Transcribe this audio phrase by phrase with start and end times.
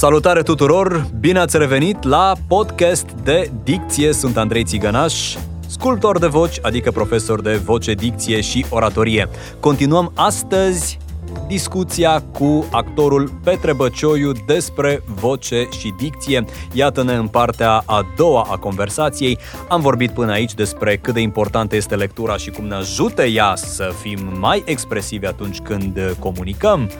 [0.00, 1.06] Salutare tuturor!
[1.20, 4.12] Bine ați revenit la podcast de dicție.
[4.12, 5.34] Sunt Andrei Țigănaș,
[5.66, 9.28] sculptor de voci, adică profesor de voce, dicție și oratorie.
[9.60, 10.98] Continuăm astăzi
[11.46, 16.44] discuția cu actorul Petre Băcioiu despre voce și dicție.
[16.72, 19.38] Iată-ne în partea a doua a conversației.
[19.68, 23.52] Am vorbit până aici despre cât de importantă este lectura și cum ne ajută ea
[23.56, 26.90] să fim mai expresivi atunci când comunicăm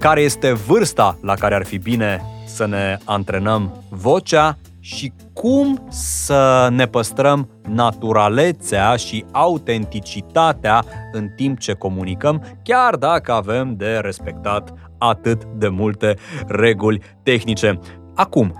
[0.00, 6.68] care este vârsta la care ar fi bine să ne antrenăm vocea și cum să
[6.70, 15.44] ne păstrăm naturalețea și autenticitatea în timp ce comunicăm, chiar dacă avem de respectat atât
[15.44, 17.78] de multe reguli tehnice.
[18.14, 18.54] Acum,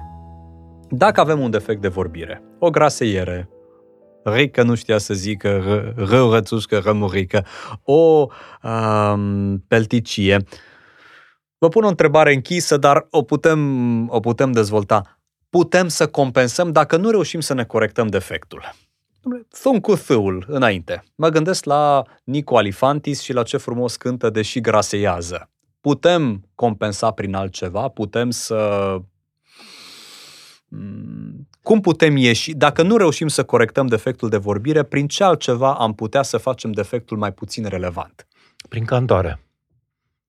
[0.89, 3.49] dacă avem un defect de vorbire, o graseiere,
[4.23, 5.63] Rică nu știa să zică
[5.97, 7.45] rău rățușcă rămurică,
[7.83, 8.27] o
[8.63, 10.45] um, pelticie,
[11.61, 15.19] Vă pun o întrebare închisă, dar o putem, o putem dezvolta.
[15.51, 18.75] Putem să compensăm dacă nu reușim să ne corectăm defectul.
[19.49, 21.05] Fă cu thâul înainte.
[21.15, 25.51] Mă gândesc la Nico Alifantis și la ce frumos cântă, deși graseiază.
[25.81, 27.89] Putem compensa prin altceva?
[27.89, 28.97] Putem să...
[30.69, 32.53] Mm, cum putem ieși?
[32.53, 36.73] Dacă nu reușim să corectăm defectul de vorbire, prin ce altceva am putea să facem
[36.73, 38.27] defectul mai puțin relevant?
[38.69, 39.41] Prin candoare,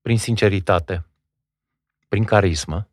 [0.01, 1.05] prin sinceritate,
[2.11, 2.89] prin carismă,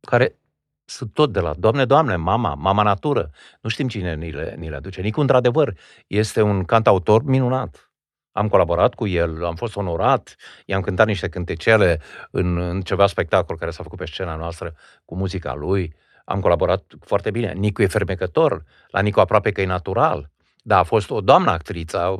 [0.00, 0.38] care
[0.84, 3.30] sunt tot de la Doamne, Doamne, mama, mama natură.
[3.60, 5.00] Nu știm cine ni le, ni le aduce.
[5.00, 7.90] Nicu, într-adevăr, este un cantautor minunat.
[8.32, 13.56] Am colaborat cu el, am fost onorat, i-am cântat niște cântecele în, în ceva spectacol
[13.56, 14.74] care s-a făcut pe scena noastră
[15.04, 15.94] cu muzica lui.
[16.24, 17.52] Am colaborat foarte bine.
[17.52, 20.30] Nicu e fermecător, la Nicu aproape că e natural.
[20.62, 22.18] Da, a fost o doamnă actriță,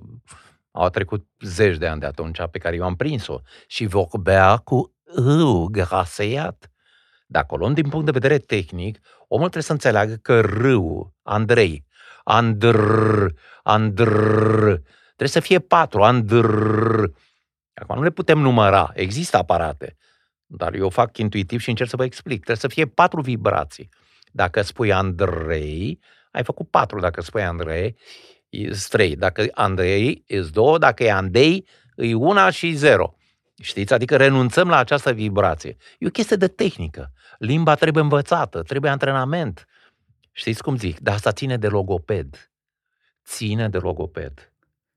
[0.73, 4.57] au, au trecut zeci de ani de atunci pe care eu am prins-o și vorbea
[4.57, 6.71] cu râu graseiat.
[7.27, 8.99] Dacă o luăm din punct de vedere tehnic,
[9.29, 11.85] omul trebuie să înțeleagă că râu, Andrei,
[12.25, 13.27] Andr,
[13.63, 14.11] Andr,
[15.05, 16.47] trebuie să fie patru, Andr.
[17.75, 19.97] Acum nu le putem număra, există aparate,
[20.47, 22.37] dar eu fac intuitiv și încerc să vă explic.
[22.37, 23.89] Trebuie să fie patru vibrații.
[24.33, 27.01] Dacă spui Andrei, ai făcut patru.
[27.01, 27.97] Dacă spui Andrei, e
[28.89, 29.17] trei.
[29.17, 30.79] Dacă Andrei, e două.
[30.79, 33.17] Dacă e Andrei, e una și zero.
[33.63, 33.93] Știți?
[33.93, 35.77] Adică renunțăm la această vibrație.
[35.99, 37.13] E o chestie de tehnică.
[37.39, 39.67] Limba trebuie învățată, trebuie antrenament.
[40.33, 41.01] Știți cum zic?
[41.01, 42.51] Dar asta ține de logoped.
[43.25, 44.52] Ține de logoped.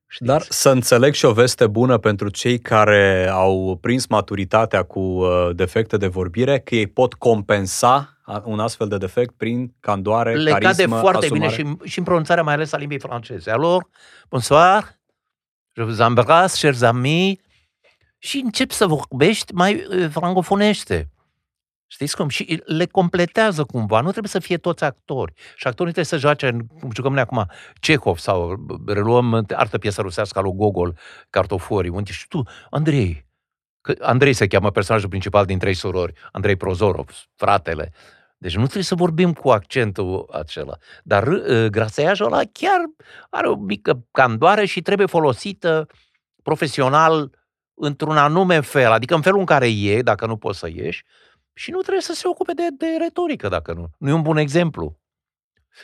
[0.07, 0.29] Știți?
[0.29, 5.49] Dar să înțeleg și o veste bună pentru cei care au prins maturitatea cu uh,
[5.55, 8.09] defecte de vorbire, că ei pot compensa
[8.43, 11.55] un astfel de defect prin candoare, Le carismă, cade foarte asumare.
[11.55, 13.51] bine și, și în pronunțarea mai ales a limbii franceze.
[13.51, 13.85] Alors,
[14.29, 14.83] bonsoir,
[15.73, 17.37] je vous embrasse, chers amis,
[18.17, 21.09] și începi să vorbești mai uh, francofonește.
[21.87, 22.27] Știți cum?
[22.27, 24.01] Și le completează cumva.
[24.01, 25.33] Nu trebuie să fie toți actori.
[25.55, 27.45] Și actorii trebuie să joace, cum jucăm noi acum,
[27.79, 30.97] Cehov sau reluăm artă piesă rusească lui Gogol,
[31.29, 31.89] Cartoforii.
[31.89, 33.25] Unde și tu, Andrei,
[33.81, 37.91] că Andrei se cheamă personajul principal din trei surori, Andrei Prozorov, fratele.
[38.37, 40.77] Deci nu trebuie să vorbim cu accentul acela.
[41.03, 42.81] Dar uh, graseiajul ăla chiar
[43.29, 45.87] are o mică candoare și trebuie folosită
[46.43, 47.31] profesional
[47.73, 51.03] într-un anume fel, adică în felul în care e, dacă nu poți să ieși,
[51.57, 53.89] și nu trebuie să se ocupe de, de retorică, dacă nu.
[53.97, 54.99] Nu e un bun exemplu.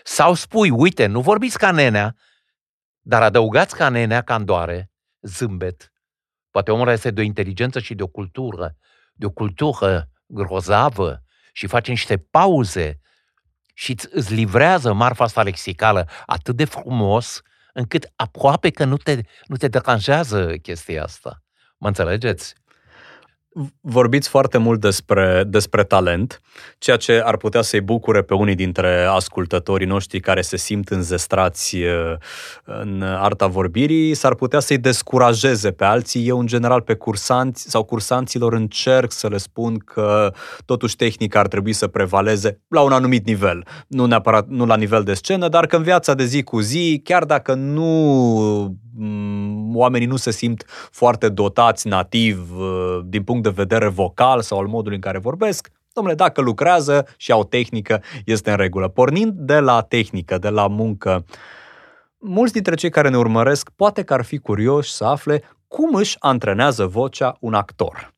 [0.04, 2.16] Sau spui, uite, nu vorbiți ca nenea,
[3.02, 5.92] dar adăugați ca nenea candoare, zâmbet.
[6.50, 8.76] Poate omul este de o inteligență și de o cultură,
[9.14, 13.00] de o cultură grozavă și face niște pauze
[13.74, 17.42] și îți livrează marfa asta lexicală atât de frumos
[17.74, 21.44] încât aproape că nu te, nu te deranjează chestia asta.
[21.78, 22.56] Mă înțelegeți?
[23.82, 26.42] Vorbiți foarte mult despre, despre talent,
[26.78, 31.76] ceea ce ar putea să-i bucure pe unii dintre ascultătorii noștri care se simt înzestrați
[31.76, 32.14] uh,
[32.64, 36.28] în arta vorbirii, s-ar putea să-i descurajeze pe alții.
[36.28, 40.34] Eu, în general, pe cursanți sau cursanților încerc să le spun că
[40.66, 43.66] totuși tehnica ar trebui să prevaleze la un anumit nivel.
[43.88, 47.02] Nu neapărat nu la nivel de scenă, dar că în viața de zi cu zi,
[47.04, 48.80] chiar dacă nu
[49.76, 54.68] oamenii nu se simt foarte dotați nativ uh, din punct de vedere vocal sau al
[54.68, 58.88] modului în care vorbesc, domnule, dacă lucrează și au tehnică, este în regulă.
[58.88, 61.26] Pornind de la tehnică, de la muncă,
[62.18, 66.16] mulți dintre cei care ne urmăresc poate că ar fi curioși să afle cum își
[66.20, 68.14] antrenează vocea un actor.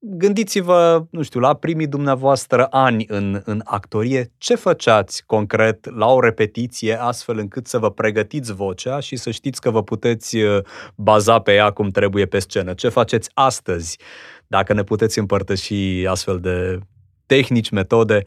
[0.00, 6.20] Gândiți-vă, nu știu, la primii dumneavoastră ani în, în actorie, ce făceați concret la o
[6.20, 10.64] repetiție astfel încât să vă pregătiți vocea și să știți că vă puteți uh,
[10.94, 12.74] baza pe ea cum trebuie pe scenă?
[12.74, 13.98] Ce faceți astăzi?
[14.46, 16.78] Dacă ne puteți împărtăși astfel de
[17.26, 18.24] tehnici, metode.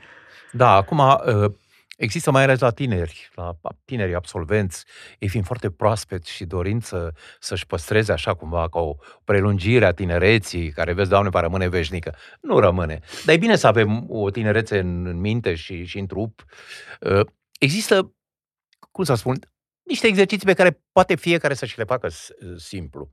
[0.52, 1.52] Da, acum uh,
[1.98, 4.86] Există mai ales la tineri, la tinerii absolvenți,
[5.20, 10.72] ei fiind foarte proaspeți și dorință să-și păstreze așa cumva ca o prelungire a tinereții,
[10.72, 12.16] care vezi, Doamne, va rămâne veșnică.
[12.42, 13.00] Nu rămâne.
[13.26, 16.46] Dar e bine să avem o tinerețe în minte și, și în trup.
[17.00, 17.26] Uh,
[17.60, 18.16] există,
[18.92, 19.40] cum să spun,
[19.84, 22.10] niște exerciții pe care poate fiecare să-și le facă
[22.58, 23.12] simplu.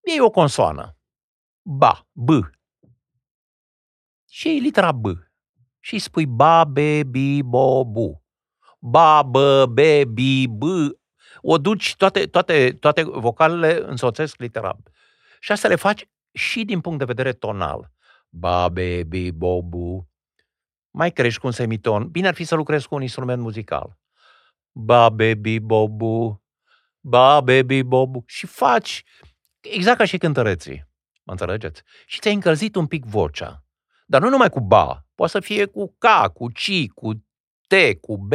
[0.00, 0.96] E o consoană.
[1.62, 2.28] Ba, B.
[4.28, 5.06] Și e litera B
[5.80, 8.24] și spui ba, be, bi, bo, bu.
[8.78, 10.62] Ba, bă, be, bi, b.
[11.40, 14.76] O duci, toate, toate, toate vocalele însoțesc litera
[15.40, 17.92] Și asta le faci și din punct de vedere tonal.
[18.28, 20.08] Ba, be, bi, bo, bu.
[20.90, 22.08] Mai crești cu un semiton.
[22.08, 23.98] Bine ar fi să lucrezi cu un instrument muzical.
[24.72, 26.42] Ba, be, bi, bo, bu.
[27.00, 28.24] Ba, be, bi, bo, bu.
[28.26, 29.04] Și faci
[29.60, 30.88] exact ca și cântăreții.
[31.22, 31.82] Mă înțelegeți?
[32.06, 33.64] Și ți-ai încălzit un pic vocea.
[34.10, 37.14] Dar nu numai cu ba, poate să fie cu K, cu C, cu
[37.66, 38.32] T, cu B.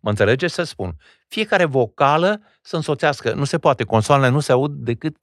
[0.00, 0.96] Mă înțelegeți să spun?
[1.28, 3.32] Fiecare vocală să însoțească.
[3.32, 5.16] Nu se poate, consoanele nu se aud decât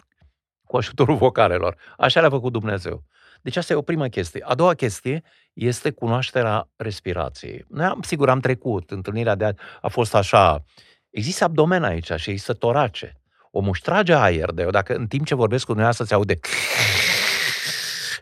[0.66, 1.76] cu ajutorul vocalelor.
[1.98, 3.04] Așa le-a făcut Dumnezeu.
[3.42, 4.44] Deci asta e o primă chestie.
[4.46, 5.24] A doua chestie
[5.54, 7.66] este cunoașterea respirației.
[7.68, 9.52] Noi am, sigur, am trecut, întâlnirea de a,
[9.82, 10.64] a fost așa,
[11.10, 13.18] există abdomen aici și există torace.
[13.52, 16.40] O trage aer, de eu dacă în timp ce vorbesc cu dumneavoastră se aude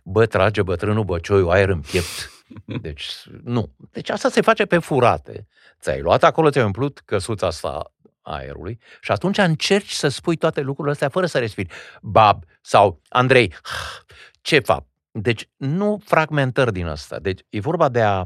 [0.04, 2.44] bă, trage bătrânul băcioiul aer în piept.
[2.82, 3.10] Deci,
[3.44, 3.76] nu.
[3.92, 5.48] Deci asta se face pe furate.
[5.80, 10.94] Ți-ai luat acolo, ți-ai umplut căsuța asta aerului și atunci încerci să spui toate lucrurile
[10.94, 11.74] astea fără să respiri.
[12.02, 13.54] Bab sau Andrei,
[14.42, 14.86] ce fac?
[15.12, 17.20] Deci nu fragmentări din asta.
[17.20, 18.26] Deci e vorba de a,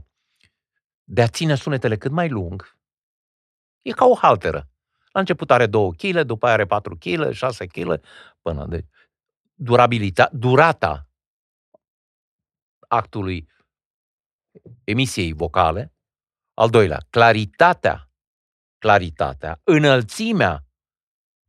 [1.04, 2.78] de a ține sunetele cât mai lung.
[3.82, 4.68] E ca o halteră.
[5.12, 8.02] La început are 2 kg, după aia are 4 kg, 6 kg,
[8.42, 8.86] până de
[9.54, 11.10] durabilitate, durata
[12.96, 13.50] actului
[14.84, 15.94] emisiei vocale.
[16.54, 18.10] Al doilea, claritatea,
[18.78, 20.66] claritatea, înălțimea,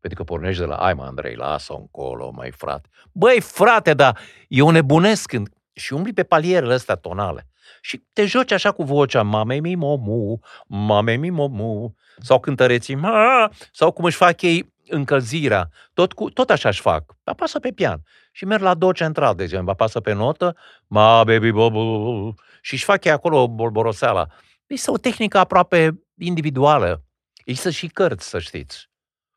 [0.01, 2.89] pentru că pornești de la, ai mă, Andrei, lasă-o încolo, mai frate.
[3.13, 5.56] Băi, frate, dar eu nebunesc când...
[5.77, 7.49] Și umbli pe palierele astea tonale.
[7.81, 13.51] Și te joci așa cu vocea, mame mi momu, mame mi momu, sau cântăreții, ma,
[13.73, 15.69] sau cum își fac ei încălzirea.
[15.93, 17.17] Tot, cu, tot așa își fac.
[17.25, 18.03] Apasă pe pian.
[18.33, 19.71] Și merg la do central, de exemplu.
[19.71, 20.57] Apasă pe notă,
[20.87, 24.27] ma, baby, bobu, și își fac ei acolo bolboroseala.
[24.67, 27.03] Este o tehnică aproape individuală.
[27.45, 28.91] Există și cărți, să știți.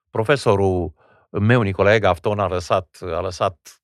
[0.10, 0.94] Profesorul
[1.30, 3.82] meu, Nicolae Gafton, a lăsat, a lăsat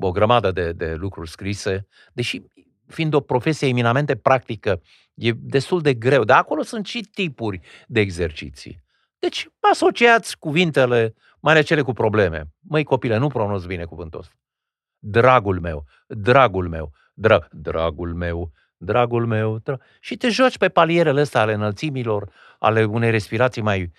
[0.00, 2.42] o grămadă de, de lucruri scrise, deși
[2.86, 4.82] fiind o profesie eminamente practică,
[5.14, 6.24] e destul de greu.
[6.24, 8.82] Dar acolo sunt și tipuri de exerciții.
[9.18, 12.44] Deci, asociați cuvintele, mai ales cele cu probleme.
[12.60, 14.32] Măi, copile, nu pronunț bine cuvântul ăsta.
[14.98, 19.58] Dragul meu, dragul meu, dra- dragul meu, dragul meu.
[19.60, 23.92] Dra- și te joci pe palierele astea ale înălțimilor, ale unei respirații mai...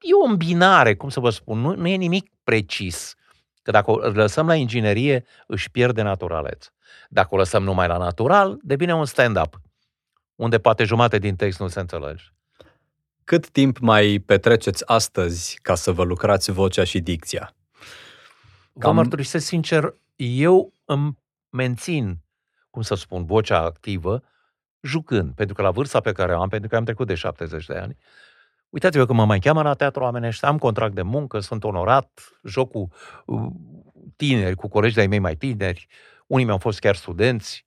[0.00, 3.14] E o îmbinare, cum să vă spun, nu, nu e nimic precis.
[3.68, 6.66] Că dacă o lăsăm la inginerie, își pierde naturaleț.
[7.08, 9.60] Dacă o lăsăm numai la natural, devine un stand-up,
[10.34, 12.24] unde poate jumate din text nu se înțelege.
[13.24, 17.54] Cât timp mai petreceți astăzi ca să vă lucrați vocea și dicția?
[18.78, 18.90] Cam...
[18.90, 21.18] Vă mărturisesc sincer, eu îmi
[21.50, 22.18] mențin,
[22.70, 24.22] cum să spun, vocea activă,
[24.80, 27.66] jucând, pentru că la vârsta pe care o am, pentru că am trecut de 70
[27.66, 27.96] de ani,
[28.70, 32.70] uitați-vă că mă mai cheamă la teatru oamenești, am contract de muncă, sunt onorat, joc
[32.70, 32.88] cu
[33.26, 33.46] uh,
[34.16, 35.86] tineri, cu colegi de-ai mei mai tineri,
[36.26, 37.66] unii mi-au fost chiar studenți,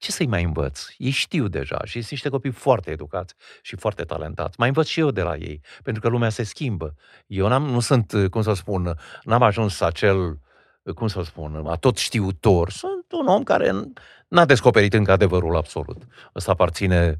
[0.00, 0.86] ce să-i mai învăț?
[0.96, 4.54] Ei știu deja și sunt niște copii foarte educați și foarte talentați.
[4.58, 6.94] Mai învăț și eu de la ei, pentru că lumea se schimbă.
[7.26, 10.38] Eu n-am, nu sunt, cum să spun, n-am ajuns acel,
[10.94, 12.70] cum să spun, a tot știutor.
[12.70, 13.72] Sunt un om care
[14.28, 16.02] n-a descoperit încă adevărul absolut.
[16.34, 17.16] Ăsta aparține,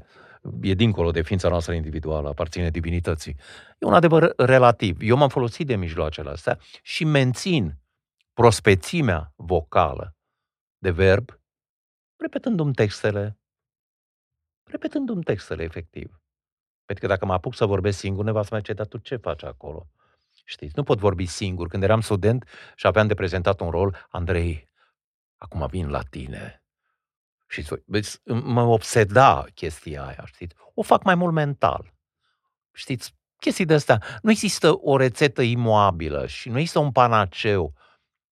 [0.61, 3.35] e dincolo de ființa noastră individuală, aparține divinității.
[3.79, 4.97] E un adevăr relativ.
[5.01, 7.77] Eu m-am folosit de mijloacele astea și mențin
[8.33, 10.15] prospețimea vocală
[10.77, 11.41] de verb
[12.21, 13.39] repetându-mi textele,
[14.63, 16.21] repetându-mi textele, efectiv.
[16.85, 19.43] Pentru că dacă mă apuc să vorbesc singur, ne va să dar tu ce faci
[19.43, 19.87] acolo?
[20.45, 21.67] Știți, nu pot vorbi singur.
[21.67, 24.69] Când eram student și aveam de prezentat un rol, Andrei,
[25.37, 26.60] acum vin la tine.
[27.51, 27.65] Și
[28.25, 30.55] mă obseda chestia aia, știți?
[30.73, 31.93] O fac mai mult mental.
[32.73, 34.01] Știți, chestii de astea.
[34.21, 37.73] Nu există o rețetă imoabilă și nu există un panaceu.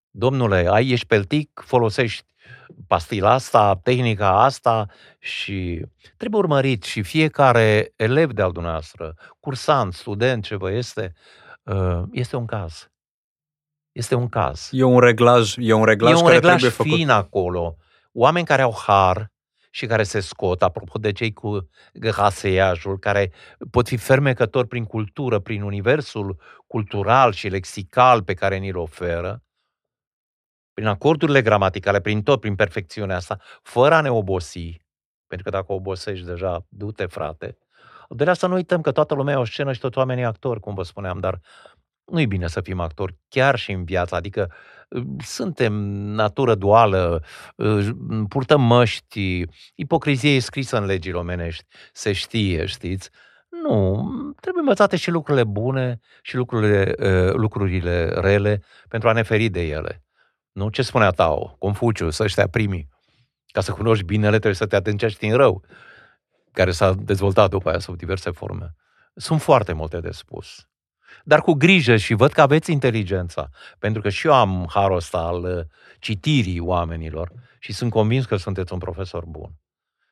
[0.09, 2.25] Domnule, ai, ești peltic, folosești
[2.87, 4.85] pastila asta, tehnica asta
[5.19, 5.85] și
[6.17, 11.13] trebuie urmărit și fiecare elev de-al dumneavoastră, cursant, student, ce vă este,
[11.63, 12.91] uh, este un caz.
[13.91, 14.69] Este un caz.
[14.71, 16.91] E un reglaj, e un reglaj, e un care reglaj trebuie făcut.
[16.91, 17.77] fin acolo.
[18.11, 19.31] Oameni care au har
[19.71, 23.31] și care se scot, apropo de cei cu graseiajul, care
[23.71, 29.43] pot fi fermecători prin cultură, prin universul cultural și lexical pe care ni-l oferă,
[30.73, 34.77] prin acordurile gramaticale, prin tot, prin perfecțiunea asta, fără a ne obosi,
[35.27, 37.57] pentru că dacă obosești deja, du-te, frate.
[38.09, 40.73] De să nu uităm că toată lumea e o scenă și toți oamenii actori, cum
[40.73, 41.39] vă spuneam, dar
[42.11, 44.51] nu e bine să fim actori chiar și în viață, adică
[44.89, 45.73] uh, suntem
[46.13, 47.23] natură duală,
[47.55, 47.89] uh,
[48.27, 49.43] purtăm măști,
[49.75, 53.09] ipocrizie e scrisă în legile omenești, se știe, știți?
[53.49, 54.09] Nu,
[54.41, 59.61] trebuie învățate și lucrurile bune și lucrurile, uh, lucrurile rele pentru a ne feri de
[59.61, 60.03] ele.
[60.51, 60.69] Nu?
[60.69, 61.55] Ce spunea Tao?
[61.59, 62.89] Confuciu, să ăștia primii.
[63.51, 65.63] Ca să cunoști binele, trebuie să te adâncești în rău,
[66.51, 68.75] care s-a dezvoltat după aia sub diverse forme.
[69.15, 70.68] Sunt foarte multe de spus.
[71.23, 73.49] Dar cu grijă și văd că aveți inteligența,
[73.79, 75.65] pentru că și eu am harul ăsta al uh,
[75.99, 79.49] citirii oamenilor și sunt convins că sunteți un profesor bun.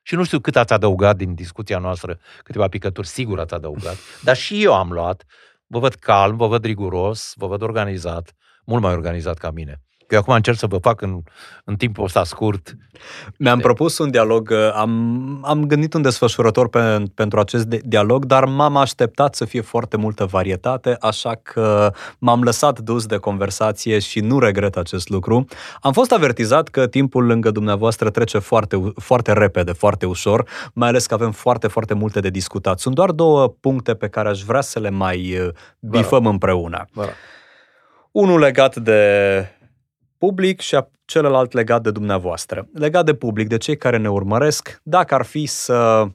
[0.02, 4.36] Și nu știu cât ați adăugat din discuția noastră, câteva picături sigur ați adăugat, dar
[4.36, 5.24] și eu am luat.
[5.68, 8.34] Vă văd calm, vă văd riguros, vă văd organizat,
[8.66, 9.82] mult mai organizat ca mine.
[10.08, 11.20] Că eu acum încerc să vă fac în,
[11.64, 12.76] în timpul ăsta scurt.
[13.38, 18.46] Mi-am propus un dialog, uh, am, am gândit un desfășurător pe, pentru acest dialog, dar
[18.46, 24.20] m-am așteptat să fie foarte multă varietate, așa că m-am lăsat dus de conversație și
[24.20, 25.46] nu regret acest lucru.
[25.82, 31.06] Am fost avertizat că timpul lângă dumneavoastră trece foarte, foarte repede, foarte ușor, mai ales
[31.06, 32.80] că avem foarte, foarte multe de discutat.
[32.80, 35.50] Sunt doar două puncte pe care aș vrea să le mai uh,
[35.80, 36.86] bifăm Bă, împreună.
[36.94, 37.08] Bă.
[38.12, 39.02] Unul legat de
[40.18, 42.68] public și a celălalt legat de dumneavoastră.
[42.74, 46.08] Legat de public, de cei care ne urmăresc, dacă ar fi să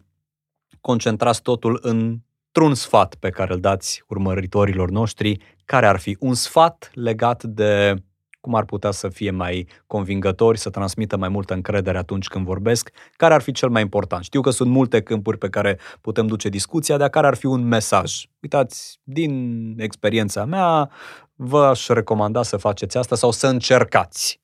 [0.80, 6.90] concentrați totul într-un sfat pe care îl dați urmăritorilor noștri, care ar fi un sfat
[6.94, 7.94] legat de
[8.42, 12.90] cum ar putea să fie mai convingători, să transmită mai multă încredere atunci când vorbesc,
[13.16, 14.25] care ar fi cel mai important.
[14.25, 17.62] Știu că sunt multe câmpuri pe care putem duce discuția, dar care ar fi un
[17.62, 18.25] mesaj.
[18.40, 20.90] Uitați, din experiența mea,
[21.34, 24.40] vă aș recomanda să faceți asta sau să încercați.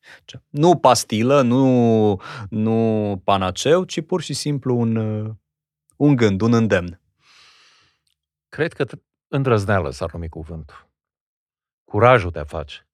[0.48, 4.96] Nu pastilă, nu, nu panaceu, ci pur și simplu un,
[5.96, 7.00] un gând, un îndemn.
[8.48, 8.84] Cred că
[9.28, 10.88] îndrăzneală s-ar numi cuvântul.
[11.84, 12.87] Curajul de a face.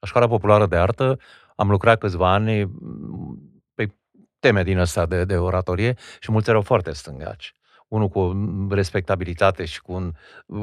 [0.00, 1.18] La școala populară de artă
[1.56, 2.70] am lucrat câțiva ani
[3.74, 3.94] pe
[4.38, 7.54] teme din astea de, de oratorie și mulți erau foarte stângaci
[7.90, 10.12] unul cu respectabilitate și cu un,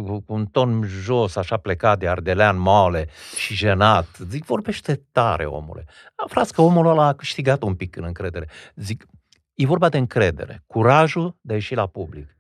[0.05, 4.17] cu un ton jos, așa plecat de ardelean moale și jenat.
[4.29, 5.85] Zic, vorbește tare, omule.
[6.15, 8.47] Aflați că omul ăla a câștigat un pic în încredere.
[8.75, 9.05] Zic,
[9.53, 12.36] e vorba de încredere, curajul de a ieși la public.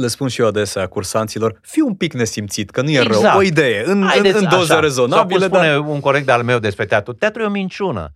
[0.00, 3.22] Le spun și eu adesea cursanților, fii un pic nesimțit, că nu e exact.
[3.22, 4.80] rău, o idee, în, Haideți, în, în doze așa.
[4.80, 5.38] rezonabile.
[5.38, 5.94] Sau cum spune dar...
[5.94, 8.12] un corect de-al meu despre teatru, teatru e o minciună.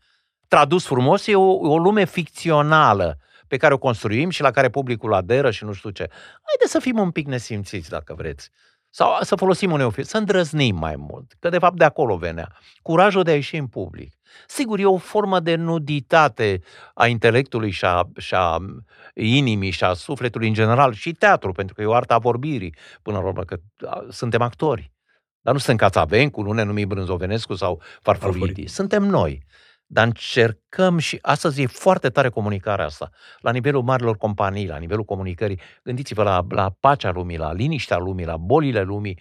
[0.49, 5.15] Tradus frumos, e o, o lume ficțională pe care o construim și la care publicul
[5.15, 6.09] aderă și nu știu ce.
[6.43, 8.51] Haideți să fim un pic nesimțiți, dacă vreți.
[8.95, 12.57] Sau să folosim un eufemism, să îndrăznim mai mult, că de fapt de acolo venea.
[12.83, 14.15] Curajul de a ieși în public.
[14.47, 16.61] Sigur, e o formă de nuditate
[16.95, 18.59] a intelectului și a, și a
[19.15, 22.75] inimii și a sufletului în general și teatru, pentru că e o artă a vorbirii,
[23.03, 23.57] până la urmă, că
[24.09, 24.93] suntem actori.
[25.41, 28.67] Dar nu suntem Cațavencu, nu ne numim Brânzovenescu sau Farfuriti.
[28.67, 29.45] Suntem noi.
[29.93, 33.11] Dar încercăm și astăzi e foarte tare comunicarea asta.
[33.39, 38.25] La nivelul marilor companii, la nivelul comunicării, gândiți-vă la, la pacea lumii, la liniștea lumii,
[38.25, 39.19] la bolile lumii.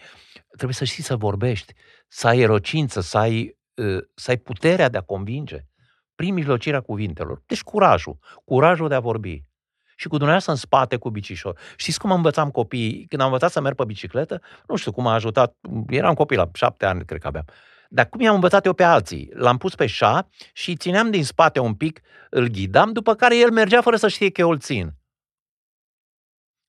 [0.48, 1.74] Trebuie să știi să vorbești,
[2.08, 5.58] să ai erocință, să ai, ă, să ai puterea de a convinge
[6.16, 7.44] prin mijlocirea cuvintelor.
[7.46, 9.44] Deci curajul, curajul de a vorbi.
[9.96, 11.60] Și cu dumneavoastră în spate cu bicișor.
[11.76, 13.06] Știți cum învățam copiii?
[13.08, 15.56] Când am învățat să merg pe bicicletă, nu știu cum a ajutat,
[15.88, 17.46] eram copil la șapte ani, cred că aveam.
[17.94, 19.30] Dar cum i-am învățat eu pe alții?
[19.34, 23.52] L-am pus pe șa și țineam din spate un pic, îl ghidam, după care el
[23.52, 24.94] mergea fără să știe că eu îl țin.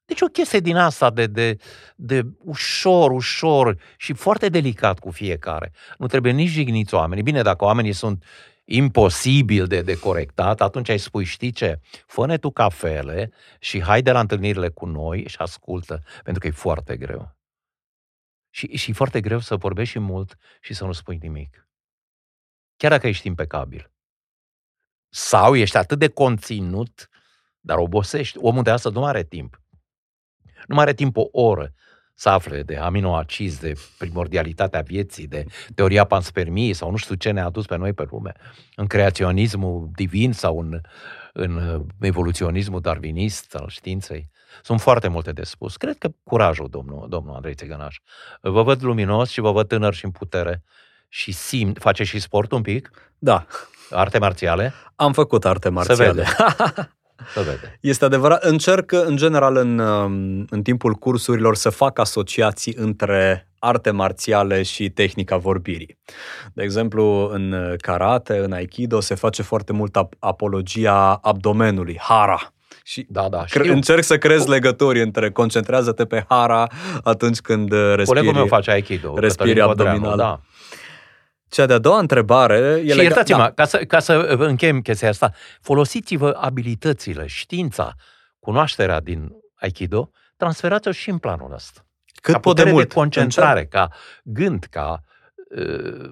[0.04, 1.56] Deci o chestie din asta de, de,
[1.96, 5.72] de ușor, ușor și foarte delicat cu fiecare.
[5.98, 7.22] Nu trebuie nici jigniți oamenii.
[7.22, 8.24] Bine, dacă oamenii sunt
[8.64, 14.12] imposibil de, de corectat, atunci ai spui, știi ce, fă tu cafele și hai de
[14.12, 17.36] la întâlnirile cu noi și ascultă, pentru că e foarte greu.
[18.54, 21.68] Și, și e foarte greu să vorbești și mult și să nu spui nimic.
[22.76, 23.90] Chiar dacă ești impecabil.
[25.08, 27.08] Sau ești atât de conținut,
[27.60, 28.38] dar obosești.
[28.38, 29.60] Omul de astăzi nu are timp.
[30.66, 31.74] Nu mai are timp o oră
[32.14, 35.44] să afle de aminoacizi, de primordialitatea vieții, de
[35.74, 38.32] teoria panspermiei sau nu știu ce ne-a adus pe noi pe lume,
[38.74, 40.80] în creaționismul divin sau în,
[41.32, 44.30] în evoluționismul darwinist al științei.
[44.62, 45.76] Sunt foarte multe de spus.
[45.76, 47.96] Cred că curajul, domnul, domnul Andrei Țigănaș.
[48.40, 50.62] Vă văd luminos și vă văd tânăr și în putere
[51.08, 52.90] și simt, face și sport un pic?
[53.18, 53.46] Da.
[53.90, 54.72] Arte marțiale?
[54.96, 56.04] Am făcut arte marțiale.
[56.04, 56.26] Se vede.
[57.34, 57.78] Se vede.
[57.80, 58.44] Este adevărat.
[58.44, 64.90] Încerc, în general, în, um, în timpul cursurilor să fac asociații între arte marțiale și
[64.90, 65.98] tehnica vorbirii.
[66.54, 72.51] De exemplu, în karate, în aikido, se face foarte mult apologia abdomenului, hara.
[72.84, 76.66] Și da, da, cre- încerc să crezi legături între concentrează-te pe hara
[77.02, 78.04] atunci când respiri.
[78.04, 79.18] Colegul meu face aikido.
[79.18, 80.16] Respiri abdominal.
[80.16, 80.40] Da.
[81.48, 83.50] Cea de-a doua întrebare e Și iertați-mă, da.
[83.50, 87.94] ca, să, ca să încheiem chestia asta, folosiți-vă abilitățile, știința,
[88.40, 91.86] cunoașterea din Aikido, transferați-o și în planul ăsta.
[92.20, 92.88] Cât pot de mult.
[92.88, 93.72] de concentrare, Încep.
[93.72, 93.88] ca
[94.24, 95.00] gând, ca...
[95.56, 96.10] Uh,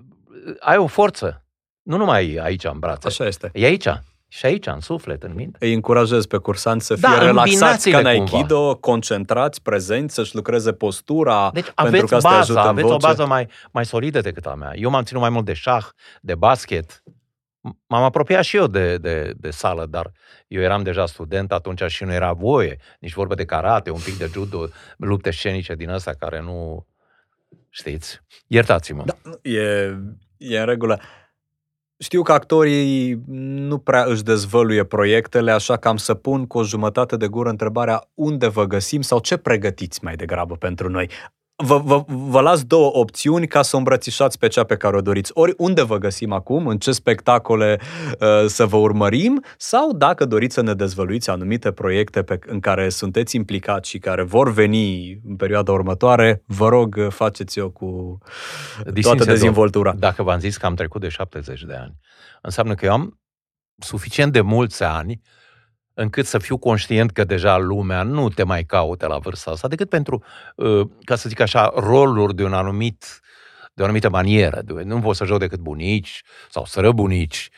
[0.61, 1.45] ai o forță.
[1.83, 3.07] Nu numai aici în brațe.
[3.07, 3.51] Așa este.
[3.55, 3.89] E aici.
[4.33, 5.59] Și aici, în suflet, în minte.
[5.61, 8.75] Îi încurajez pe cursanți să da, fie da, relaxați ca în Aikido, cumva.
[8.75, 12.95] concentrați, prezenți, să-și lucreze postura, deci pentru că asta baza, ajută în aveți voce.
[12.95, 14.73] o bază mai, mai solidă decât a mea.
[14.75, 15.85] Eu m-am ținut mai mult de șah,
[16.21, 17.03] de basket.
[17.87, 20.13] M-am apropiat și eu de, de, de sală, dar
[20.49, 22.79] eu eram deja student atunci și nu era voie.
[23.01, 26.87] Nici vorbă de karate, un pic de judo, lupte scenice din astea care nu...
[27.69, 28.21] Știți?
[28.47, 29.05] Iertați-mă.
[29.05, 29.97] Da, e,
[30.37, 31.01] e în regulă.
[32.03, 33.23] Știu că actorii
[33.69, 37.49] nu prea își dezvăluie proiectele, așa că am să pun cu o jumătate de gură
[37.49, 41.11] întrebarea unde vă găsim sau ce pregătiți mai degrabă pentru noi
[41.63, 45.31] vă, vă, vă las două opțiuni ca să îmbrățișați pe cea pe care o doriți.
[45.35, 47.81] Ori unde vă găsim acum, în ce spectacole
[48.21, 52.89] uh, să vă urmărim, sau dacă doriți să ne dezvăluiți anumite proiecte pe, în care
[52.89, 58.19] sunteți implicați și care vor veni în perioada următoare, vă rog, faceți-o cu
[59.01, 59.95] toată dezvoltura.
[59.99, 61.97] Dacă v-am zis că am trecut de 70 de ani,
[62.43, 63.21] înseamnă că eu am
[63.79, 65.21] suficient de mulți ani
[66.01, 69.89] încât să fiu conștient că deja lumea nu te mai caute la vârsta asta, decât
[69.89, 70.25] pentru,
[70.57, 73.21] uh, ca să zic așa, roluri de un anumit
[73.75, 74.63] de o anumită manieră.
[74.85, 77.51] Nu pot să joc decât bunici sau străbunici.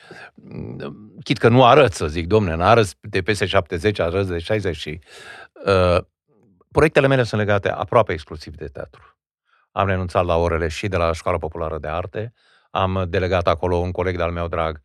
[1.23, 4.77] Chit că nu arăt, să zic, domne, nu arăt de peste 70, arăt de 60
[4.77, 5.01] și...
[5.67, 6.05] Uh,
[6.71, 9.19] proiectele mele sunt legate aproape exclusiv de teatru.
[9.73, 12.33] Am renunțat la orele și de la Școala Populară de Arte,
[12.71, 14.83] am delegat acolo un coleg de-al meu drag,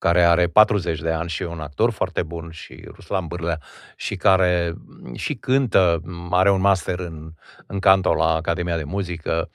[0.00, 3.58] care are 40 de ani și e un actor foarte bun, și Ruslan Bârlea,
[3.96, 4.74] și care
[5.14, 7.30] și cântă, are un master în,
[7.66, 9.50] în canto la Academia de Muzică,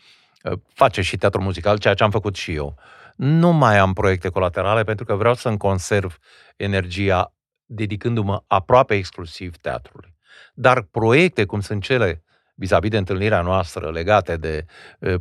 [0.74, 2.78] face și teatru muzical, ceea ce am făcut și eu.
[3.16, 6.18] Nu mai am proiecte colaterale pentru că vreau să-mi conserv
[6.56, 7.34] energia
[7.66, 10.16] dedicându-mă aproape exclusiv teatrului.
[10.54, 12.24] Dar proiecte cum sunt cele
[12.58, 14.66] vis-a-vis de întâlnirea noastră legate de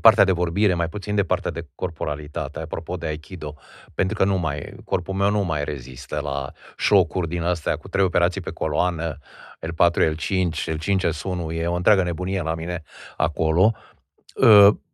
[0.00, 3.54] partea de vorbire, mai puțin de partea de corporalitate, apropo de Aikido,
[3.94, 8.04] pentru că nu mai, corpul meu nu mai rezistă la șocuri din astea cu trei
[8.04, 9.18] operații pe coloană,
[9.66, 12.82] L4, L5, L5, S1, e o întreagă nebunie la mine
[13.16, 13.74] acolo.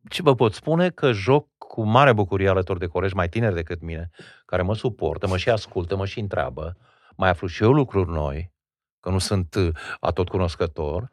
[0.09, 0.91] Ce vă pot spune?
[0.91, 4.11] Că joc cu mare bucurie alături de colegi mai tineri decât mine,
[4.47, 6.77] care mă suportă, mă și ascultă, mă și întreabă,
[7.17, 8.53] mai aflu și eu lucruri noi,
[9.01, 9.57] că nu sunt
[10.01, 11.09] atot cunoscător,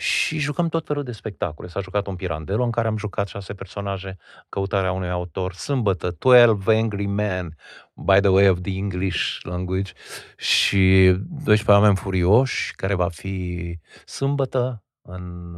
[0.00, 1.68] și jucăm tot felul de spectacole.
[1.68, 4.16] S-a jucat un Pirandello în care am jucat șase personaje,
[4.48, 7.56] căutarea unui autor, sâmbătă, 12 Angry Men,
[7.94, 9.92] by the way of the English language,
[10.36, 15.54] și 12 oameni furioși, care va fi sâmbătă în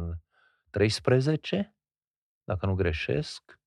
[0.69, 1.75] 13,
[2.43, 3.59] dacă nu greșesc,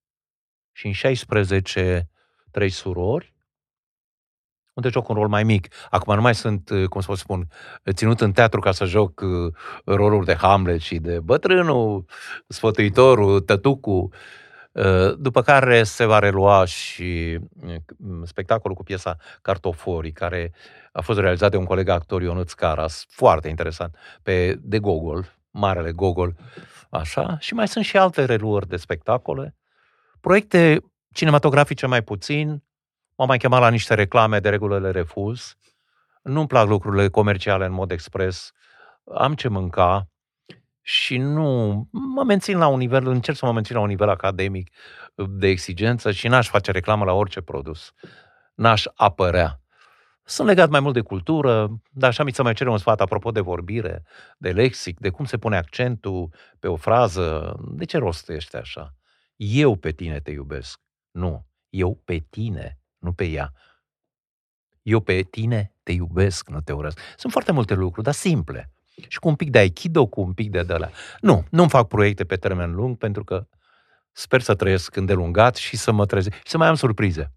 [0.73, 2.11] și în 16
[2.51, 3.36] trei surori,
[4.77, 5.69] unde joc un rol mai mic.
[5.91, 7.49] Acum nu mai sunt, uh, cum să vă spun,
[7.91, 9.53] ținut în teatru ca să joc uh,
[9.85, 12.05] roluri de Hamlet și de bătrânul,
[12.47, 14.09] sfătuitorul, tătucu,
[14.73, 17.39] uh, după care se va relua și
[18.25, 20.53] spectacolul cu piesa Cartoforii, care
[20.93, 25.93] a fost realizat de un coleg actor, Ionuț Caras, foarte interesant, pe de Gogol, marele
[25.93, 26.35] Gogol,
[26.91, 29.55] așa, și mai sunt și alte reluări de spectacole,
[30.21, 30.81] proiecte
[31.13, 32.63] cinematografice mai puțin,
[33.17, 35.57] M-am mai chemat la niște reclame, de regulă le refuz.
[36.23, 38.53] Nu-mi plac lucrurile comerciale în mod expres.
[39.15, 40.09] Am ce mânca
[40.81, 44.71] și nu mă mențin la un nivel, încerc să mă mențin la un nivel academic
[45.15, 47.93] de exigență și n-aș face reclamă la orice produs.
[48.55, 49.61] N-aș apărea.
[50.25, 53.31] Sunt legat mai mult de cultură, dar așa mi să mai cere un sfat apropo
[53.31, 54.03] de vorbire,
[54.39, 57.57] de lexic, de cum se pune accentul pe o frază.
[57.71, 58.95] De ce rost ești așa?
[59.37, 60.81] Eu pe tine te iubesc.
[61.11, 63.53] Nu, eu pe tine nu pe ea.
[64.83, 66.99] Eu pe tine te iubesc, nu te urăsc.
[67.17, 68.71] Sunt foarte multe lucruri, dar simple.
[69.09, 70.91] Și cu un pic de aikido, cu un pic de dălea.
[71.21, 73.47] Nu, nu fac proiecte pe termen lung pentru că
[74.13, 77.33] sper să trăiesc îndelungat și să mă trezesc și să mai am surprize.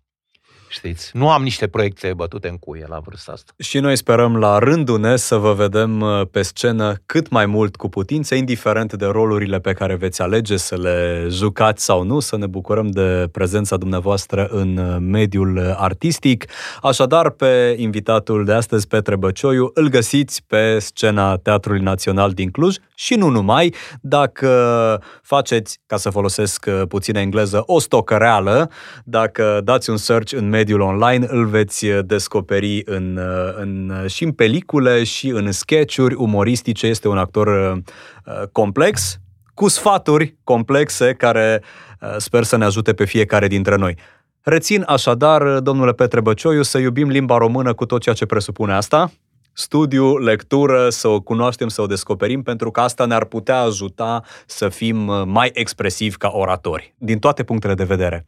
[0.72, 3.52] Știți, nu am niște proiecte bătute în cuie la vârsta asta.
[3.58, 7.76] Și noi sperăm la rândul ne să vă vedem uh, pe scenă cât mai mult
[7.76, 12.38] cu putință, indiferent de rolurile pe care veți alege să le jucați sau nu, să
[12.38, 16.46] ne bucurăm de prezența dumneavoastră în uh, mediul uh, artistic.
[16.82, 22.76] Așadar, pe invitatul de astăzi, Petre Băcioiu, îl găsiți pe scena Teatrului Național din Cluj
[22.96, 23.74] și nu numai.
[24.02, 28.70] Dacă faceți, ca să folosesc puțină engleză, o stocă reală,
[29.04, 33.20] dacă dați un search în mediul online, îl veți descoperi în,
[33.56, 36.88] în, și în pelicule și în sketchuri umoristice.
[36.88, 39.20] Este un actor uh, complex,
[39.54, 41.64] cu sfaturi complexe care
[42.02, 43.96] uh, sper să ne ajute pe fiecare dintre noi.
[44.42, 49.12] Rețin așadar, domnule Petre Băcioiu, să iubim limba română cu tot ceea ce presupune asta,
[49.54, 54.70] studiu, lectură, să o cunoaștem, să o descoperim, pentru că asta ne-ar putea ajuta să
[54.70, 58.26] fim uh, mai expresivi ca oratori, din toate punctele de vedere.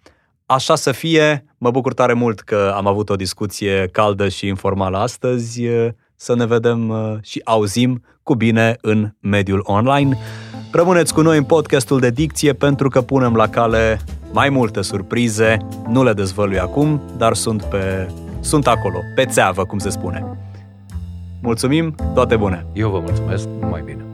[0.54, 4.98] Așa să fie, mă bucur tare mult că am avut o discuție caldă și informală
[4.98, 5.62] astăzi,
[6.16, 10.18] să ne vedem uh, și auzim cu bine în mediul online.
[10.72, 14.00] Rămâneți cu noi în podcastul de dicție pentru că punem la cale
[14.32, 18.10] mai multe surprize, nu le dezvălui acum, dar sunt, pe,
[18.40, 20.38] sunt acolo, pe țeavă, cum se spune.
[21.42, 22.66] Mulțumim, toate bune!
[22.74, 24.11] Eu vă mulțumesc, mai bine!